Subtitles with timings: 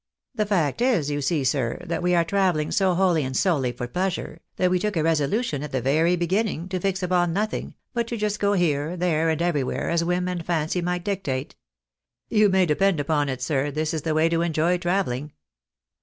[0.33, 3.87] "The fact is, you see, sir, that we are travelling so wholly and solely for
[3.87, 8.07] pleasure, that we took a resolution, at the very beginning, to fix upon nothing, but
[8.07, 11.55] to go just here, there, and everywhere, as whim and fancy might dictate.
[12.29, 15.33] You may depend upon it, sir, this is the way to enjoy travelling."